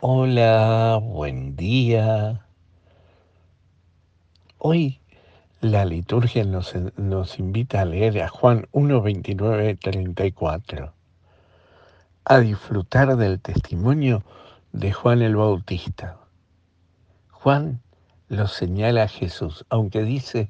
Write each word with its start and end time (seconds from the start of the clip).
Hola, 0.00 1.00
buen 1.02 1.56
día. 1.56 2.46
Hoy 4.58 5.00
la 5.60 5.84
liturgia 5.84 6.44
nos, 6.44 6.72
nos 6.96 7.40
invita 7.40 7.80
a 7.80 7.84
leer 7.84 8.22
a 8.22 8.28
Juan 8.28 8.68
1, 8.70 9.02
29, 9.02 9.74
34, 9.74 10.92
a 12.24 12.38
disfrutar 12.38 13.16
del 13.16 13.40
testimonio 13.40 14.22
de 14.70 14.92
Juan 14.92 15.20
el 15.20 15.34
Bautista. 15.34 16.18
Juan 17.32 17.82
lo 18.28 18.46
señala 18.46 19.02
a 19.02 19.08
Jesús, 19.08 19.66
aunque 19.68 20.04
dice 20.04 20.48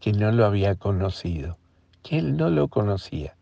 que 0.00 0.12
no 0.12 0.32
lo 0.32 0.44
había 0.44 0.74
conocido, 0.74 1.56
que 2.02 2.18
él 2.18 2.36
no 2.36 2.50
lo 2.50 2.68
conocía 2.68 3.36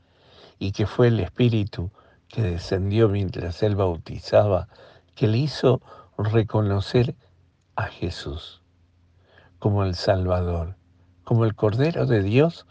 y 0.61 0.71
que 0.71 0.87
fue 0.87 1.09
el 1.09 1.19
Espíritu 1.19 1.91
que 2.29 2.43
descendió 2.43 3.09
mientras 3.09 3.64
él 3.64 3.75
bautizaba 3.75 4.69
que 5.21 5.29
le 5.29 5.37
hizo 5.37 5.83
reconocer 6.16 7.15
a 7.77 7.88
Jesús 7.88 8.62
como 9.59 9.84
el 9.84 9.95
Salvador, 9.95 10.77
como 11.24 11.45
el 11.45 11.55
Cordero 11.55 12.06
de 12.06 12.23
Dios 12.23 12.65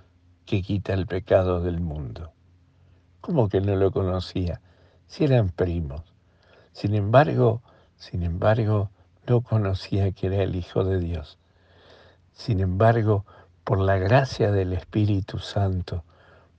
que 0.48 0.64
quita 0.64 0.94
el 0.94 1.06
pecado 1.06 1.62
del 1.62 1.80
mundo. 1.80 2.34
¿Cómo 3.22 3.50
que 3.50 3.62
no 3.62 3.76
lo 3.76 3.92
conocía? 3.92 4.62
Si 5.06 5.26
eran 5.26 5.50
primos. 5.50 6.02
Sin 6.72 6.96
embargo, 6.96 7.62
sin 7.98 8.24
embargo, 8.24 8.90
no 9.28 9.42
conocía 9.42 10.12
que 10.12 10.26
era 10.26 10.42
el 10.42 10.56
Hijo 10.56 10.84
de 10.84 11.00
Dios. 11.00 11.38
Sin 12.34 12.62
embargo, 12.62 13.28
por 13.64 13.80
la 13.80 13.98
gracia 13.98 14.52
del 14.52 14.74
Espíritu 14.74 15.38
Santo, 15.38 16.04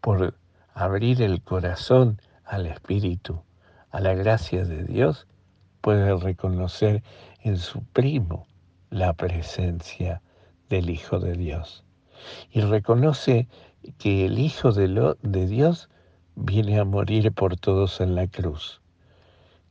por 0.00 0.34
abrir 0.72 1.20
el 1.20 1.42
corazón 1.42 2.22
al 2.44 2.66
Espíritu, 2.66 3.42
a 3.90 3.98
la 3.98 4.14
gracia 4.14 4.64
de 4.64 4.84
Dios, 4.84 5.26
puede 5.80 6.16
reconocer 6.16 7.02
en 7.42 7.56
su 7.58 7.82
primo 7.82 8.46
la 8.90 9.12
presencia 9.12 10.22
del 10.68 10.90
Hijo 10.90 11.18
de 11.18 11.34
Dios. 11.34 11.84
Y 12.50 12.60
reconoce 12.60 13.48
que 13.98 14.26
el 14.26 14.38
Hijo 14.38 14.72
de, 14.72 15.46
Dios 15.46 15.88
viene 16.34 16.78
a 16.78 16.84
morir 16.84 17.32
por 17.32 17.56
todos 17.56 18.00
en 18.00 18.14
la 18.14 18.26
cruz. 18.26 18.80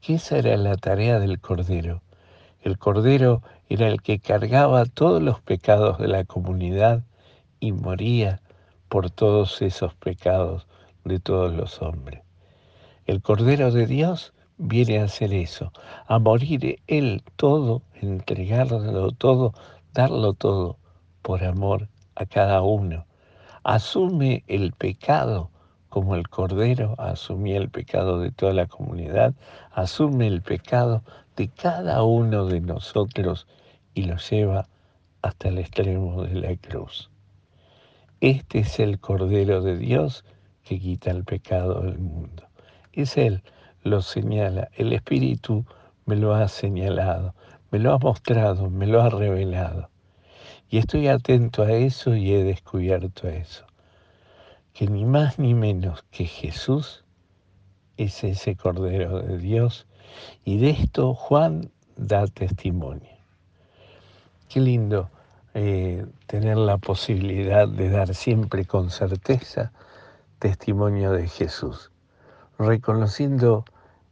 Que 0.01 0.15
esa 0.15 0.37
era 0.37 0.57
la 0.57 0.77
tarea 0.77 1.19
del 1.19 1.39
Cordero. 1.39 2.01
El 2.61 2.77
Cordero 2.77 3.41
era 3.69 3.87
el 3.87 4.01
que 4.01 4.19
cargaba 4.19 4.85
todos 4.85 5.21
los 5.21 5.41
pecados 5.41 5.97
de 5.99 6.07
la 6.07 6.23
comunidad 6.25 7.03
y 7.59 7.71
moría 7.71 8.41
por 8.87 9.11
todos 9.11 9.61
esos 9.61 9.93
pecados 9.95 10.67
de 11.03 11.19
todos 11.19 11.53
los 11.53 11.81
hombres. 11.81 12.21
El 13.05 13.21
Cordero 13.21 13.71
de 13.71 13.85
Dios 13.85 14.33
viene 14.59 14.99
a 14.99 15.05
hacer 15.05 15.33
eso, 15.33 15.71
a 16.07 16.19
morir 16.19 16.79
Él 16.85 17.23
todo, 17.37 17.81
entregarlo 17.95 19.11
todo, 19.13 19.53
darlo 19.93 20.33
todo 20.33 20.77
por 21.23 21.43
amor 21.43 21.87
a 22.15 22.25
cada 22.25 22.61
uno. 22.61 23.05
Asume 23.63 24.43
el 24.47 24.73
pecado 24.73 25.49
como 25.89 26.15
el 26.15 26.29
Cordero 26.29 26.93
asumía 26.99 27.57
el 27.57 27.69
pecado 27.69 28.19
de 28.19 28.31
toda 28.31 28.53
la 28.53 28.67
comunidad, 28.67 29.33
asume 29.71 30.27
el 30.27 30.41
pecado 30.41 31.03
de 31.35 31.47
cada 31.47 32.03
uno 32.03 32.45
de 32.45 32.61
nosotros 32.61 33.47
y 33.95 34.03
lo 34.03 34.17
lleva 34.17 34.67
hasta 35.23 35.49
el 35.49 35.57
extremo 35.57 36.23
de 36.23 36.35
la 36.35 36.55
cruz. 36.57 37.09
Este 38.21 38.59
es 38.59 38.79
el 38.79 38.99
Cordero 38.99 39.61
de 39.61 39.77
Dios 39.77 40.25
que 40.63 40.79
quita 40.79 41.09
el 41.09 41.23
pecado 41.23 41.81
del 41.81 41.97
mundo. 41.97 42.43
Es 42.93 43.17
Él 43.17 43.41
lo 43.83 44.01
señala, 44.01 44.69
el 44.75 44.93
Espíritu 44.93 45.65
me 46.05 46.15
lo 46.15 46.33
ha 46.33 46.47
señalado, 46.47 47.33
me 47.71 47.79
lo 47.79 47.93
ha 47.93 47.97
mostrado, 47.97 48.69
me 48.69 48.87
lo 48.87 49.01
ha 49.01 49.09
revelado. 49.09 49.89
Y 50.69 50.77
estoy 50.77 51.07
atento 51.07 51.63
a 51.63 51.71
eso 51.71 52.15
y 52.15 52.33
he 52.33 52.43
descubierto 52.43 53.27
eso. 53.27 53.65
Que 54.73 54.87
ni 54.87 55.05
más 55.05 55.39
ni 55.39 55.53
menos 55.53 56.03
que 56.11 56.25
Jesús 56.25 57.03
es 57.97 58.23
ese 58.23 58.55
Cordero 58.55 59.21
de 59.21 59.37
Dios 59.37 59.87
y 60.45 60.57
de 60.57 60.71
esto 60.71 61.13
Juan 61.13 61.71
da 61.95 62.27
testimonio. 62.27 63.17
Qué 64.47 64.59
lindo 64.59 65.09
eh, 65.53 66.05
tener 66.27 66.57
la 66.57 66.77
posibilidad 66.77 67.67
de 67.67 67.89
dar 67.89 68.13
siempre 68.13 68.65
con 68.65 68.89
certeza 68.89 69.71
testimonio 70.39 71.11
de 71.11 71.27
Jesús 71.27 71.91
reconociendo 72.59 73.63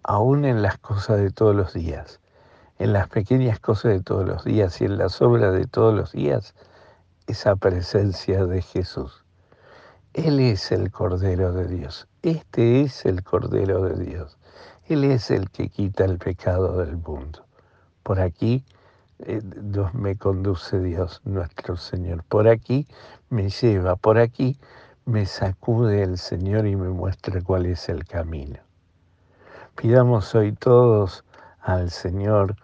aún 0.03 0.46
en 0.46 0.62
las 0.62 0.78
cosas 0.78 1.19
de 1.19 1.31
todos 1.31 1.56
los 1.56 1.74
días, 1.74 2.22
en 2.80 2.94
las 2.94 3.09
pequeñas 3.09 3.59
cosas 3.59 3.91
de 3.91 4.02
todos 4.02 4.25
los 4.25 4.46
días 4.46 4.80
y 4.81 4.85
en 4.85 4.97
las 4.97 5.22
obras 5.22 5.53
de 5.53 5.68
todos 5.68 5.94
los 5.94 6.13
días, 6.13 6.56
esa 7.28 7.58
presencia 7.58 8.46
de 8.46 8.62
Jesús. 8.62 9.25
Él 10.13 10.40
es 10.40 10.72
el 10.72 10.91
Cordero 10.91 11.52
de 11.52 11.68
Dios, 11.68 12.08
este 12.24 12.81
es 12.81 13.06
el 13.06 13.22
Cordero 13.22 13.84
de 13.84 14.03
Dios, 14.03 14.38
Él 14.85 15.03
es 15.03 15.29
el 15.29 15.52
que 15.52 15.68
quita 15.69 16.06
el 16.06 16.18
pecado 16.18 16.78
del 16.78 16.96
mundo. 16.96 17.46
Por 18.02 18.22
aquí 18.22 18.64
eh, 19.19 19.41
me 19.94 20.16
conduce 20.16 20.79
Dios 20.79 21.22
nuestro 21.25 21.75
Señor, 21.75 22.24
por 22.24 22.47
aquí 22.47 22.88
me 23.29 23.50
lleva, 23.50 23.97
por 23.97 24.18
aquí 24.18 24.58
me 25.07 25.25
sacude 25.25 26.03
el 26.03 26.18
Señor 26.18 26.68
y 26.68 26.75
me 26.75 26.90
muestra 26.90 27.41
cuál 27.41 27.66
es 27.66 27.88
el 27.88 28.03
camino. 28.03 28.59
Pidamos 29.78 30.35
hoy 30.35 30.51
todos 30.51 31.23
al 31.62 31.91
Señor 31.91 32.57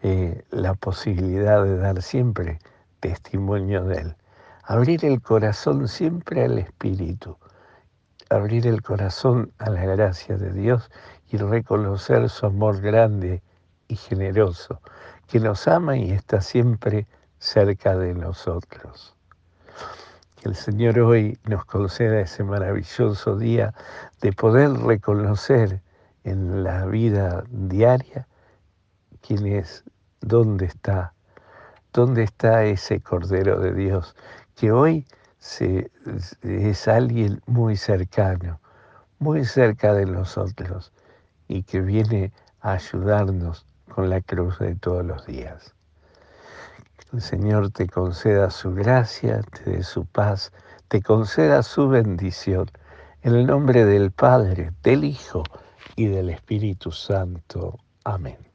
eh, 0.00 0.42
la 0.50 0.72
posibilidad 0.72 1.62
de 1.62 1.76
dar 1.76 2.00
siempre 2.00 2.58
testimonio 3.00 3.84
de 3.84 3.98
Él. 3.98 4.16
Abrir 4.64 5.04
el 5.04 5.20
corazón 5.20 5.88
siempre 5.88 6.46
al 6.46 6.58
Espíritu, 6.58 7.36
abrir 8.30 8.66
el 8.66 8.80
corazón 8.80 9.52
a 9.58 9.68
la 9.68 9.84
gracia 9.84 10.38
de 10.38 10.54
Dios 10.54 10.90
y 11.28 11.36
reconocer 11.36 12.30
su 12.30 12.46
amor 12.46 12.80
grande 12.80 13.42
y 13.88 13.96
generoso, 13.96 14.80
que 15.26 15.38
nos 15.38 15.68
ama 15.68 15.98
y 15.98 16.12
está 16.12 16.40
siempre 16.40 17.06
cerca 17.38 17.94
de 17.94 18.14
nosotros. 18.14 19.14
Que 20.40 20.48
el 20.48 20.56
Señor 20.56 20.98
hoy 21.00 21.38
nos 21.44 21.66
conceda 21.66 22.18
ese 22.18 22.42
maravilloso 22.44 23.36
día 23.36 23.74
de 24.22 24.32
poder 24.32 24.70
reconocer 24.72 25.82
en 26.24 26.64
la 26.64 26.86
vida 26.86 27.44
diaria 27.50 28.26
quién 29.20 29.46
es, 29.46 29.84
dónde 30.22 30.64
está, 30.64 31.12
dónde 31.92 32.22
está 32.22 32.64
ese 32.64 33.02
Cordero 33.02 33.60
de 33.60 33.74
Dios, 33.74 34.16
que 34.56 34.72
hoy 34.72 35.06
es 36.42 36.88
alguien 36.88 37.42
muy 37.44 37.76
cercano, 37.76 38.60
muy 39.18 39.44
cerca 39.44 39.92
de 39.92 40.06
nosotros 40.06 40.90
y 41.48 41.64
que 41.64 41.82
viene 41.82 42.32
a 42.62 42.72
ayudarnos 42.72 43.66
con 43.94 44.08
la 44.08 44.22
cruz 44.22 44.58
de 44.58 44.74
todos 44.74 45.04
los 45.04 45.26
días 45.26 45.74
el 47.12 47.20
Señor 47.20 47.70
te 47.70 47.86
conceda 47.86 48.50
su 48.50 48.74
gracia, 48.74 49.42
te 49.42 49.70
dé 49.70 49.82
su 49.82 50.06
paz, 50.06 50.52
te 50.88 51.02
conceda 51.02 51.62
su 51.62 51.88
bendición. 51.88 52.70
En 53.22 53.34
el 53.34 53.46
nombre 53.46 53.84
del 53.84 54.10
Padre, 54.12 54.72
del 54.82 55.04
Hijo 55.04 55.42
y 55.96 56.06
del 56.06 56.30
Espíritu 56.30 56.90
Santo. 56.92 57.78
Amén. 58.04 58.49